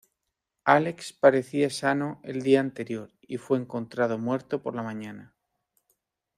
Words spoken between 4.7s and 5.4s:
la mañana.